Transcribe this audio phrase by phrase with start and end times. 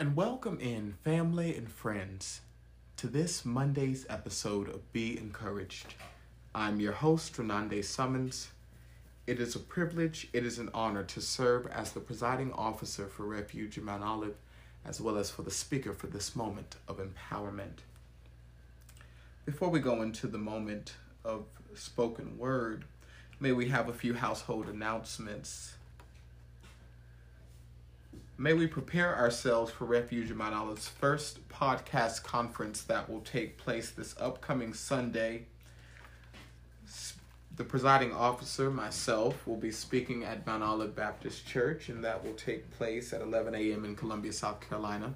[0.00, 2.40] And welcome in, family and friends,
[2.96, 5.92] to this Monday's episode of Be Encouraged.
[6.54, 8.48] I'm your host, Renande Summons.
[9.26, 13.26] It is a privilege, it is an honor to serve as the presiding officer for
[13.26, 14.36] Refuge in Mount Olive,
[14.86, 17.80] as well as for the speaker for this moment of empowerment.
[19.44, 20.94] Before we go into the moment
[21.26, 22.86] of spoken word,
[23.38, 25.74] may we have a few household announcements.
[28.40, 33.90] May we prepare ourselves for Refuge Mount Olive's first podcast conference that will take place
[33.90, 35.44] this upcoming Sunday.
[37.54, 42.32] The presiding officer, myself, will be speaking at Mount Olive Baptist Church, and that will
[42.32, 43.84] take place at 11 a.m.
[43.84, 45.12] in Columbia, South Carolina.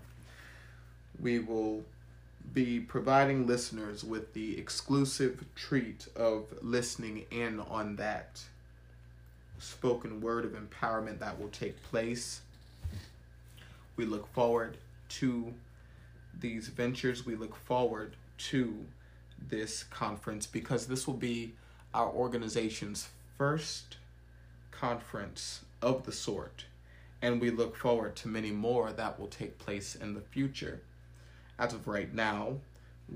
[1.19, 1.83] We will
[2.53, 8.43] be providing listeners with the exclusive treat of listening in on that
[9.59, 12.43] spoken word of empowerment that will take place.
[13.97, 14.79] We look forward
[15.11, 15.55] to
[16.39, 17.25] these ventures.
[17.25, 18.87] We look forward to
[19.49, 21.55] this conference because this will be
[21.93, 23.99] our organization's first
[24.71, 26.65] conference of the sort.
[27.23, 30.83] And we look forward to many more that will take place in the future
[31.59, 32.57] as of right now,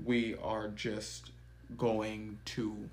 [0.05, 1.31] we are just
[1.77, 2.89] going to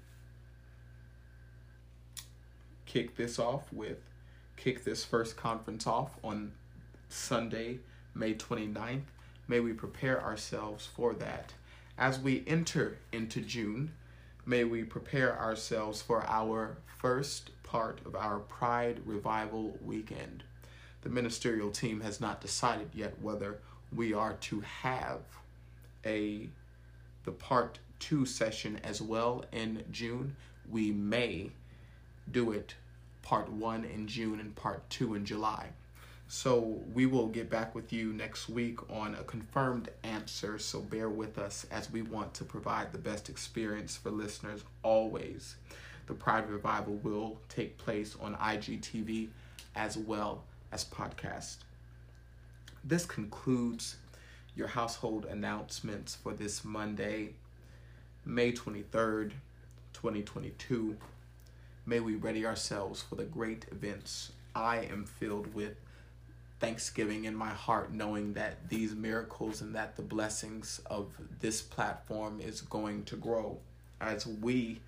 [2.85, 3.99] kick this off with
[4.57, 6.53] kick this first conference off on
[7.09, 7.79] Sunday,
[8.15, 9.03] May 29th.
[9.49, 11.53] May we prepare ourselves for that.
[11.99, 13.93] As we enter into June,
[14.45, 20.43] may we prepare ourselves for our first part of our Pride Revival weekend.
[21.03, 23.59] The ministerial team has not decided yet whether
[23.95, 25.21] we are to have
[26.05, 26.49] a
[27.25, 30.37] the part two session as well in June.
[30.69, 31.51] We may
[32.31, 32.75] do it
[33.23, 35.71] part one in June and part two in July.
[36.29, 40.59] So we will get back with you next week on a confirmed answer.
[40.59, 45.55] So bear with us as we want to provide the best experience for listeners always.
[46.07, 49.29] The Pride Revival will take place on IGTV
[49.77, 50.43] as well
[50.73, 51.59] as podcast.
[52.83, 53.97] This concludes
[54.57, 57.35] your household announcements for this Monday,
[58.25, 59.33] May 23rd,
[59.93, 60.97] 2022.
[61.85, 64.33] May we ready ourselves for the great events.
[64.55, 65.77] I am filled with
[66.59, 71.09] thanksgiving in my heart, knowing that these miracles and that the blessings of
[71.41, 73.59] this platform is going to grow
[74.01, 74.81] as we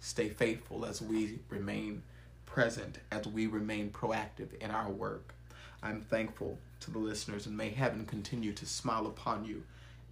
[0.00, 2.02] stay faithful, as we remain
[2.46, 5.34] present, as we remain proactive in our work.
[5.82, 9.62] I'm thankful to the listeners, and may heaven continue to smile upon you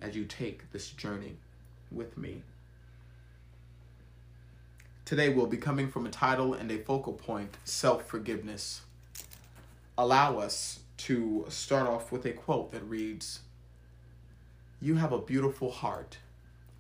[0.01, 1.37] as you take this journey
[1.91, 2.43] with me.
[5.05, 8.83] Today we'll be coming from a title and a focal point self forgiveness.
[9.99, 13.41] Allow us to start off with a quote that reads
[14.81, 16.19] You have a beautiful heart,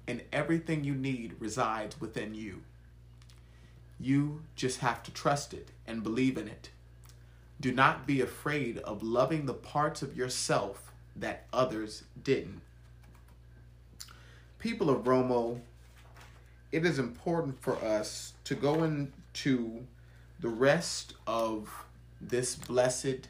[0.06, 2.62] and everything you need resides within you.
[3.98, 6.70] You just have to trust it and believe in it
[7.62, 12.60] do not be afraid of loving the parts of yourself that others didn't.
[14.58, 15.60] People of Romo,
[16.72, 19.86] it is important for us to go into
[20.40, 21.70] the rest of
[22.20, 23.28] this blessed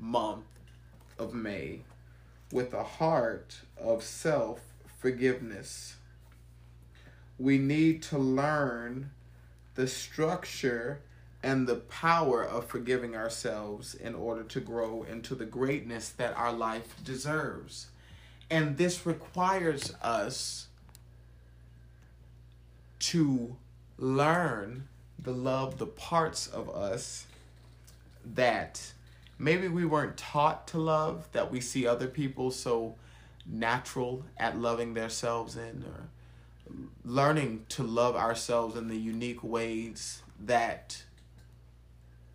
[0.00, 0.46] month
[1.18, 1.80] of May
[2.52, 4.60] with a heart of self
[4.98, 5.96] forgiveness.
[7.38, 9.10] We need to learn
[9.74, 11.00] the structure
[11.42, 16.52] and the power of forgiving ourselves in order to grow into the greatness that our
[16.52, 17.86] life deserves.
[18.50, 20.66] And this requires us
[22.98, 23.56] to
[23.96, 24.88] learn
[25.24, 27.26] to love the parts of us
[28.24, 28.92] that
[29.40, 32.94] maybe we weren't taught to love that we see other people so
[33.46, 36.72] natural at loving themselves in or uh,
[37.04, 41.02] learning to love ourselves in the unique ways that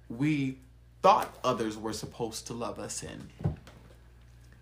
[0.10, 0.58] we
[1.02, 3.30] thought others were supposed to love us in.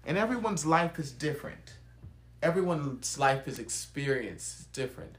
[0.06, 1.74] And everyone's life is different.
[2.42, 5.16] Everyone's life is experience different.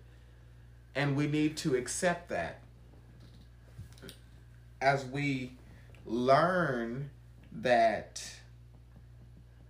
[0.95, 2.61] And we need to accept that
[4.81, 5.53] as we
[6.07, 7.11] learn
[7.53, 8.23] that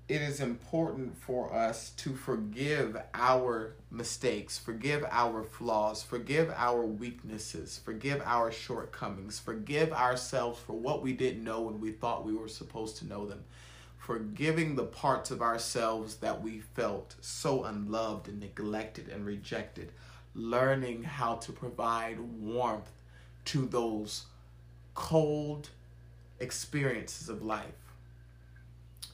[0.07, 7.81] it is important for us to forgive our mistakes, forgive our flaws, forgive our weaknesses,
[7.83, 12.49] forgive our shortcomings, forgive ourselves for what we didn't know when we thought we were
[12.49, 13.45] supposed to know them,
[13.97, 19.91] forgiving the parts of ourselves that we felt so unloved and neglected and rejected,
[20.35, 22.91] learning how to provide warmth
[23.47, 24.27] to those
[24.95, 25.71] cold
[26.41, 27.65] experiences of life.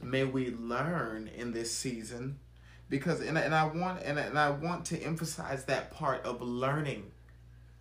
[0.02, 2.38] May we learn in this season
[2.88, 7.10] because and, and I want and, and I want to emphasize that part of learning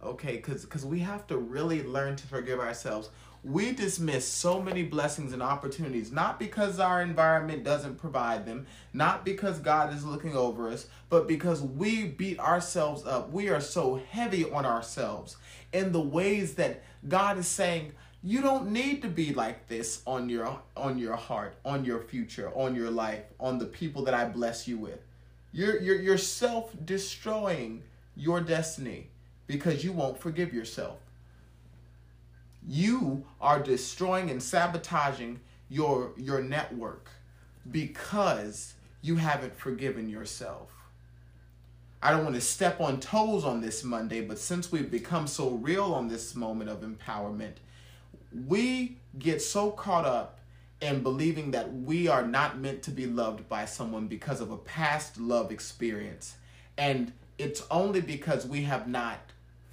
[0.04, 0.38] okay?
[0.38, 3.10] Because because we have to really learn to forgive ourselves.
[3.42, 9.24] We dismiss so many blessings and opportunities not because our environment doesn't provide them not
[9.24, 13.32] because god is looking over us but because we beat ourselves up.
[13.32, 15.38] We are so heavy on ourselves
[15.72, 20.30] in the ways that god is saying you don't need to be like this on
[20.30, 24.26] your on your heart on your future on your life on the people that i
[24.26, 25.00] bless you with.
[25.52, 27.84] You're you're, you're self destroying
[28.16, 29.08] your destiny
[29.48, 31.00] because you won't forgive yourself.
[32.68, 35.40] You are destroying and sabotaging
[35.70, 37.10] your your network
[37.72, 40.72] because you haven't forgiven yourself.
[42.02, 45.52] I don't want to step on toes on this Monday, but since we've become so
[45.52, 47.56] real on this moment of empowerment,
[48.32, 50.40] we get so caught up
[50.82, 54.58] in believing that we are not meant to be loved by someone because of a
[54.58, 56.36] past love experience.
[56.78, 59.20] And it's only because we have not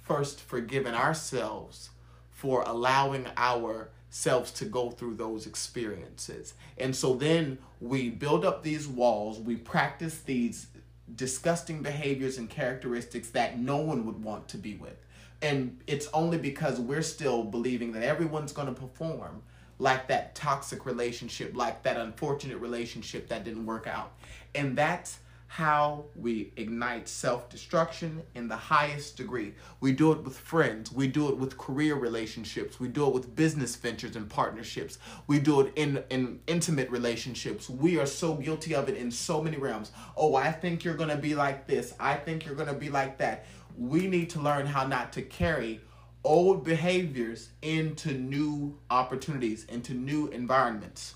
[0.03, 1.91] first forgiven ourselves
[2.31, 6.53] for allowing ourselves to go through those experiences.
[6.77, 10.67] And so then we build up these walls, we practice these
[11.15, 14.97] disgusting behaviors and characteristics that no one would want to be with
[15.41, 19.43] and it's only because we're still believing that everyone's going to perform
[19.79, 24.13] like that toxic relationship like that unfortunate relationship that didn't work out.
[24.55, 25.19] And that's
[25.49, 29.53] how we ignite self-destruction in the highest degree.
[29.79, 30.91] We do it with friends.
[30.91, 32.81] We do it with career relationships.
[32.81, 34.99] We do it with business ventures and partnerships.
[35.25, 37.69] We do it in in intimate relationships.
[37.69, 39.91] We are so guilty of it in so many realms.
[40.17, 41.93] Oh i think you're going to be like this.
[41.99, 43.45] I think you're going to be like that
[43.77, 45.81] we need to learn how not to carry
[46.23, 51.15] old behaviors into new opportunities, into new environments.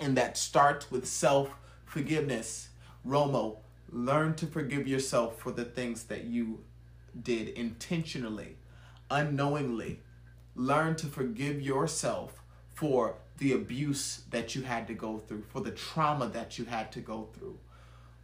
[0.00, 1.50] And that starts with self
[1.84, 2.68] forgiveness.
[3.06, 3.58] Romo,
[3.90, 6.64] learn to forgive yourself for the things that you
[7.20, 8.56] did intentionally,
[9.10, 10.00] unknowingly.
[10.56, 12.40] Learn to forgive yourself
[12.74, 16.92] for the abuse that you had to go through, for the trauma that you had
[16.92, 17.58] to go through,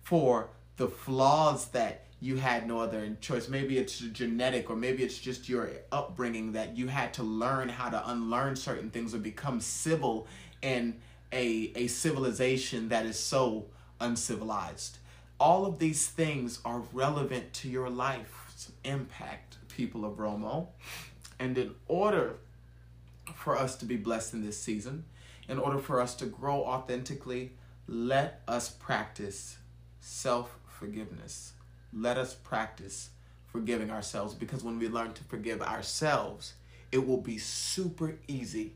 [0.03, 3.49] for the flaws that you had no other choice.
[3.49, 7.89] Maybe it's genetic, or maybe it's just your upbringing that you had to learn how
[7.89, 10.27] to unlearn certain things or become civil
[10.61, 11.01] in
[11.33, 13.67] a, a civilization that is so
[14.01, 14.99] uncivilized.
[15.39, 20.69] All of these things are relevant to your life's impact, people of Romo.
[21.39, 22.37] And in order
[23.35, 25.05] for us to be blessed in this season,
[25.49, 27.53] in order for us to grow authentically,
[27.89, 29.57] let us practice
[30.01, 31.55] self forgiveness
[31.93, 33.11] let us practice
[33.47, 36.55] forgiving ourselves because when we learn to forgive ourselves,
[36.93, 38.75] it will be super easy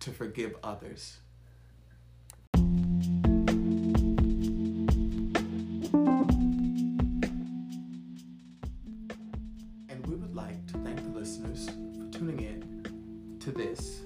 [0.00, 1.18] to forgive others.
[9.88, 14.00] And we would like to thank the listeners for tuning in to this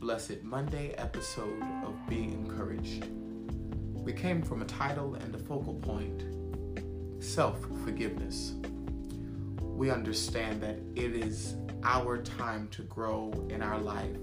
[0.00, 3.06] Blessed Monday episode of Be Encouraged.
[3.92, 6.24] We came from a title and a focal point
[7.24, 8.52] self forgiveness.
[9.60, 14.16] We understand that it is our time to grow in our life,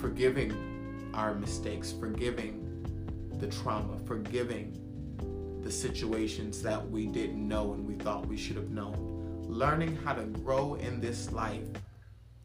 [0.00, 2.66] forgiving our mistakes, forgiving
[3.38, 4.76] the trauma, forgiving
[5.62, 10.14] the situations that we didn't know and we thought we should have known, learning how
[10.14, 11.68] to grow in this life,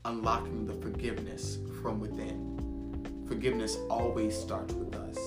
[0.03, 3.25] unlocking the forgiveness from within.
[3.27, 5.17] Forgiveness always starts with us.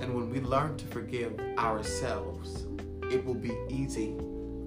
[0.00, 2.65] And when we learn to forgive ourselves,
[3.10, 4.16] it will be easy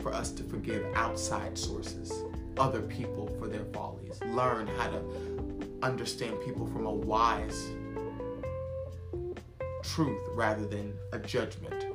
[0.01, 2.12] for us to forgive outside sources,
[2.58, 4.19] other people for their follies.
[4.27, 5.01] Learn how to
[5.81, 7.69] understand people from a wise
[9.84, 11.86] truth rather than a judgment,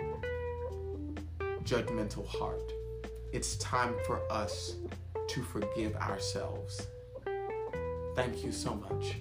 [1.64, 2.72] judgmental heart.
[3.32, 4.76] It's time for us
[5.28, 6.86] to forgive ourselves.
[8.14, 9.16] Thank you so much.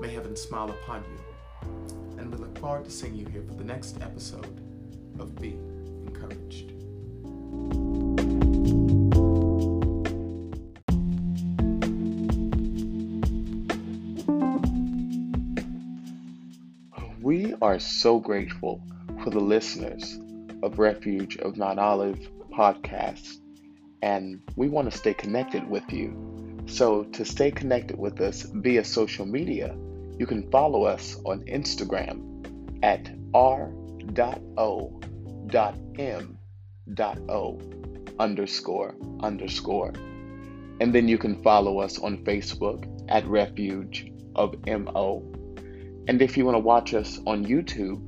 [0.00, 2.18] May heaven smile upon you.
[2.18, 4.60] And we look forward to seeing you here for the next episode
[5.18, 5.56] of Be
[6.08, 6.72] Encouraged.
[17.20, 18.80] We are so grateful
[19.22, 20.18] for the listeners
[20.62, 23.40] of Refuge of Mount Olive podcast,
[24.00, 26.64] and we want to stay connected with you.
[26.66, 29.76] So, to stay connected with us via social media,
[30.18, 32.24] you can follow us on Instagram
[32.82, 33.10] at
[35.54, 36.38] r.o.m.o
[38.18, 39.92] underscore underscore.
[40.80, 45.22] And then you can follow us on Facebook at Refuge of MO.
[46.06, 48.00] And if you want to watch us on YouTube,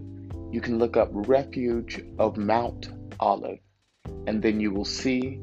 [0.52, 3.58] you can look up Refuge of Mount Olive.
[4.26, 5.40] And then you will see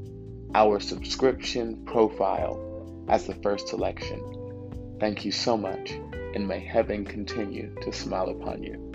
[0.56, 4.98] our subscription profile as the first selection.
[5.00, 5.92] Thank you so much,
[6.34, 8.88] and may heaven continue to smile upon you.